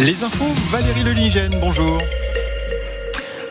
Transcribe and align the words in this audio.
Les 0.00 0.22
infos, 0.24 0.54
Valérie 0.70 1.04
Leligène, 1.04 1.52
bonjour. 1.60 1.98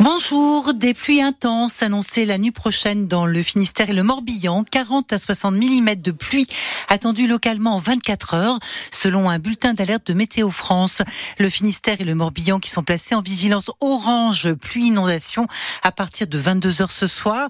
Bonjour, 0.01 0.73
des 0.73 0.93
pluies 0.93 1.21
intenses 1.21 1.83
annoncées 1.83 2.23
la 2.23 2.38
nuit 2.38 2.51
prochaine 2.51 3.09
dans 3.09 3.25
le 3.25 3.44
Finistère 3.44 3.89
et 3.89 3.94
le 3.94 4.01
Morbihan, 4.01 4.63
40 4.63 5.12
à 5.12 5.17
60 5.17 5.53
mm 5.55 5.96
de 5.96 6.12
pluie 6.12 6.47
attendue 6.87 7.28
localement 7.28 7.75
en 7.75 7.79
24 7.79 8.33
heures, 8.33 8.60
selon 8.92 9.29
un 9.29 9.39
bulletin 9.39 9.74
d'alerte 9.74 10.07
de 10.07 10.13
Météo 10.13 10.51
France. 10.51 11.01
Le 11.38 11.49
Finistère 11.49 11.99
et 11.99 12.06
le 12.06 12.15
Morbihan 12.15 12.60
qui 12.60 12.70
sont 12.70 12.81
placés 12.81 13.13
en 13.13 13.21
vigilance 13.21 13.71
orange 13.81 14.53
pluie 14.53 14.88
inondation 14.88 15.47
à 15.83 15.92
partir 15.92 16.27
de 16.27 16.38
22 16.38 16.81
heures 16.81 16.91
ce 16.91 17.05
soir. 17.05 17.49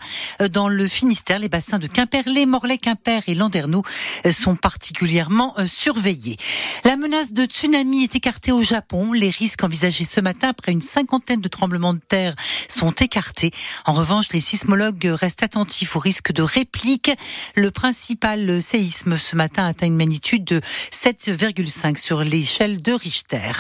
Dans 0.52 0.70
le 0.70 0.88
Finistère, 0.88 1.38
les 1.38 1.50
bassins 1.50 1.78
de 1.78 1.86
Quimperlé, 1.86 2.48
Morlaix, 2.48 2.80
Quimper 2.80 3.22
et 3.28 3.36
Landerneau 3.36 3.84
sont 4.32 4.56
particulièrement 4.56 5.54
euh, 5.60 5.68
surveillés. 5.68 6.38
La 6.84 6.98
menace 6.98 7.34
de 7.34 7.46
tsunami 7.46 8.04
est 8.04 8.16
écartée 8.16 8.52
au 8.52 8.64
Japon. 8.64 9.14
Les 9.14 9.30
risques 9.30 9.64
envisagés 9.64 10.06
ce 10.06 10.20
matin 10.20 10.50
après 10.50 10.72
une 10.72 10.82
cinquantaine 10.82 11.42
de 11.42 11.48
tremblements 11.48 11.94
de 11.94 12.00
terre 12.00 12.36
sont 12.68 12.92
écartés. 12.92 13.52
En 13.86 13.94
revanche, 13.94 14.26
les 14.34 14.42
sismologues 14.42 15.06
restent 15.06 15.44
attentifs 15.44 15.96
au 15.96 16.00
risque 16.00 16.32
de 16.32 16.42
réplique. 16.42 17.12
Le 17.56 17.72
principal 17.72 18.62
séisme 18.62 19.18
ce 19.18 19.36
matin 19.36 19.66
atteint 19.66 19.88
une 19.88 19.96
magnitude 19.96 20.44
de 20.44 20.60
7,5 20.60 21.98
sur 21.98 22.24
l'échelle 22.24 22.82
de 22.82 22.94
Richter. 22.94 23.52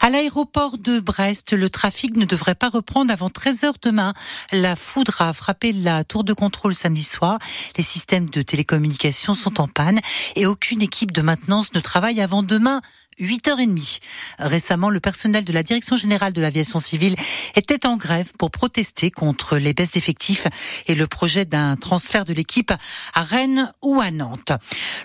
À 0.00 0.10
l'aéroport 0.10 0.78
de 0.78 1.00
Brest, 1.00 1.52
le 1.52 1.68
trafic 1.70 2.16
ne 2.16 2.24
devrait 2.24 2.54
pas 2.54 2.68
reprendre 2.68 3.12
avant 3.12 3.30
13 3.30 3.64
heures 3.64 3.78
demain. 3.82 4.14
La 4.52 4.76
foudre 4.76 5.20
a 5.20 5.32
frappé 5.32 5.72
la 5.72 6.04
tour 6.04 6.24
de 6.24 6.32
contrôle 6.32 6.74
samedi 6.74 7.04
soir. 7.04 7.38
Les 7.76 7.82
systèmes 7.82 8.30
de 8.30 8.42
télécommunication 8.42 9.34
sont 9.34 9.60
en 9.60 9.68
panne 9.68 10.00
et 10.36 10.46
aucune 10.46 10.82
équipe 10.82 11.12
de 11.12 11.22
maintenance 11.22 11.72
ne 11.74 11.80
travaille 11.80 12.20
avant 12.20 12.42
demain 12.42 12.80
8h30. 13.20 14.00
Récemment, 14.38 14.90
le 14.90 15.00
personnel 15.00 15.44
de 15.44 15.52
la 15.52 15.62
Direction 15.62 15.96
générale 15.96 16.32
de 16.32 16.40
l'aviation 16.40 16.78
civile 16.80 17.16
était 17.54 17.86
en 17.86 17.96
grève 17.96 18.32
pour 18.38 18.50
protester 18.50 19.10
contre 19.10 19.58
les 19.58 19.74
baisses 19.74 19.92
d'effectifs 19.92 20.46
et 20.86 20.94
le 20.94 21.06
projet 21.06 21.44
d'un 21.44 21.76
transfert 21.76 22.24
de 22.24 22.32
l'équipe 22.32 22.72
à 23.14 23.22
Rennes 23.22 23.72
ou 23.82 24.00
à 24.00 24.10
Nantes. 24.10 24.52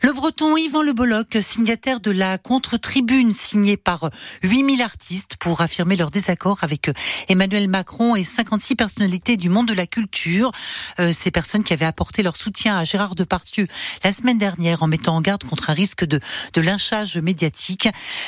Le 0.05 0.11
breton 0.11 0.57
Yvan 0.57 0.81
Le 0.81 0.91
Bolloc, 0.91 1.37
signataire 1.39 2.01
de 2.01 2.11
la 2.11 2.37
contre-tribune 2.37 3.33
signée 3.33 3.77
par 3.77 4.09
8000 4.43 4.81
artistes 4.81 5.37
pour 5.37 5.61
affirmer 5.61 5.95
leur 5.95 6.11
désaccord 6.11 6.57
avec 6.61 6.91
Emmanuel 7.29 7.69
Macron 7.69 8.13
et 8.17 8.25
56 8.25 8.75
personnalités 8.75 9.37
du 9.37 9.47
monde 9.47 9.69
de 9.69 9.73
la 9.73 9.87
culture. 9.87 10.51
Euh, 10.99 11.13
ces 11.13 11.31
personnes 11.31 11.63
qui 11.63 11.71
avaient 11.71 11.85
apporté 11.85 12.21
leur 12.21 12.35
soutien 12.35 12.77
à 12.77 12.83
Gérard 12.83 13.15
Depardieu 13.15 13.65
la 14.03 14.11
semaine 14.11 14.37
dernière 14.37 14.83
en 14.83 14.87
mettant 14.87 15.15
en 15.15 15.21
garde 15.21 15.45
contre 15.45 15.69
un 15.69 15.73
risque 15.73 16.03
de, 16.03 16.19
lynchage 16.57 17.17
médiatique. 17.17 17.87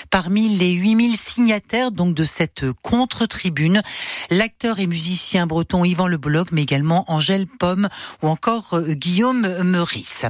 Parmi 0.09 0.55
les 0.55 0.71
8000 0.71 1.17
signataires 1.17 1.91
donc 1.91 2.15
de 2.15 2.23
cette 2.23 2.71
contre-tribune, 2.83 3.81
l'acteur 4.29 4.79
et 4.79 4.87
musicien 4.87 5.45
breton 5.45 5.83
Yvan 5.83 6.07
Le 6.07 6.15
Bolloc, 6.15 6.53
mais 6.53 6.63
également 6.63 7.03
Angèle 7.11 7.47
Pomme 7.47 7.89
ou 8.21 8.29
encore 8.29 8.75
euh, 8.75 8.93
Guillaume 8.93 9.61
Meurice. 9.63 10.25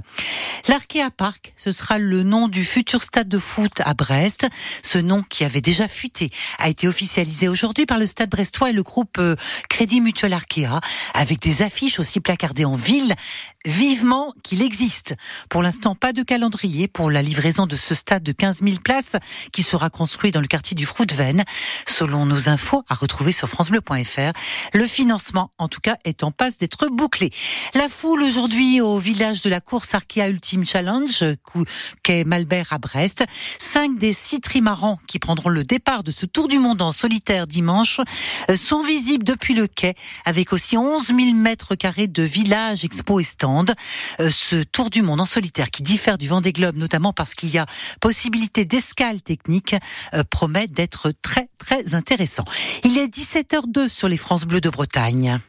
Ce 1.58 1.72
sera 1.72 1.98
le 1.98 2.24
nom 2.24 2.48
du 2.48 2.66
futur 2.66 3.04
stade 3.04 3.28
de 3.28 3.40
foot 3.40 3.74
à 3.84 3.94
Brest. 3.94 4.48
Ce 4.82 4.98
nom 4.98 5.24
qui 5.24 5.44
avait 5.44 5.62
déjà 5.62 5.88
fuité 5.88 6.30
a 6.60 6.70
été 6.70 6.88
officialisé 6.88 7.48
aujourd'hui 7.48 7.86
par 7.86 8.00
le 8.00 8.08
stade 8.08 8.30
brestois 8.30 8.70
et 8.70 8.74
le 8.74 8.84
groupe 8.84 9.18
euh, 9.20 9.36
Crédit 9.70 10.02
Mutuel 10.02 10.34
Arkea, 10.34 10.80
avec 11.14 11.40
des 11.40 11.62
affiches 11.62 12.00
aussi 12.00 12.20
placardées 12.20 12.66
en 12.66 12.76
ville, 12.76 13.16
vivement 13.66 14.34
qu'il 14.44 14.62
existe. 14.62 15.16
Pour 15.50 15.64
l'instant, 15.64 15.96
pas 15.96 16.14
de 16.14 16.24
calendrier 16.24 16.88
pour 16.88 17.10
la 17.10 17.22
livraison 17.22 17.66
de 17.66 17.76
ce 17.76 17.96
stade 17.96 18.24
de 18.24 18.32
15 18.32 18.62
000 18.64 18.78
places 18.84 19.16
qui 19.52 19.64
sera 19.64 19.90
construit 19.90 20.32
dans 20.32 20.42
le 20.42 20.48
quartier 20.48 20.76
du 20.76 20.86
Froutven. 20.86 21.44
Selon 21.88 22.26
nos 22.26 22.50
infos 22.50 22.84
à 22.90 22.96
retrouver 22.96 23.32
sur 23.32 23.48
francebleu.fr, 23.48 24.32
le 24.74 24.88
financement, 24.88 25.52
en 25.58 25.68
tout 25.68 25.82
cas, 25.82 25.98
est 26.06 26.24
en 26.24 26.32
passe 26.32 26.58
d'être 26.58 26.88
bouclé. 26.88 27.32
La 27.74 27.90
foule 27.90 28.24
aujourd'hui 28.24 28.82
au 28.82 28.98
village 28.98 29.42
de 29.42 29.50
la 29.50 29.62
course 29.62 29.94
Arkea 29.94 30.28
Ultime 30.30 30.66
Challenge, 30.66 31.25
quai 32.04 32.24
Malbert 32.24 32.72
à 32.72 32.78
Brest. 32.78 33.24
Cinq 33.60 33.98
des 33.98 34.14
six 34.14 34.40
trimarans 34.40 35.00
qui 35.08 35.20
prendront 35.20 35.50
le 35.50 35.64
départ 35.64 36.04
de 36.04 36.12
ce 36.12 36.26
tour 36.26 36.48
du 36.48 36.60
monde 36.60 36.82
en 36.82 36.92
solitaire 36.92 37.48
dimanche 37.48 38.02
euh, 38.50 38.56
sont 38.56 38.84
visibles 38.84 39.24
depuis 39.24 39.54
le 39.54 39.68
quai, 39.68 39.96
avec 40.26 40.54
aussi 40.54 40.78
11 40.78 41.08
000 41.08 41.34
mètres 41.34 41.76
carrés 41.76 42.08
de 42.08 42.24
village, 42.24 42.86
expo 42.86 43.20
et 43.20 43.24
stand. 43.24 43.74
Euh, 44.20 44.30
ce 44.30 44.64
tour 44.64 44.90
du 44.90 45.02
monde 45.02 45.22
en 45.22 45.26
solitaire 45.26 45.70
qui 45.72 45.84
diffère 45.84 46.18
du 46.18 46.28
Vendée 46.28 46.54
Globe, 46.54 46.76
notamment 46.76 47.14
parce 47.14 47.36
qu'il 47.36 47.50
y 47.50 47.58
a 47.58 47.66
possibilité 48.02 48.66
d'escale 48.66 49.22
technique 49.22 49.76
euh, 50.14 50.24
promet 50.30 50.68
d'être 50.68 51.12
très 51.22 51.50
très 51.58 51.96
intéressant. 51.96 52.46
Il 52.84 52.98
est 52.98 53.08
17h02 53.08 53.90
sur 53.90 54.08
les 54.08 54.18
France 54.18 54.46
Bleues 54.46 54.62
de 54.62 54.70
Bretagne. 54.70 55.40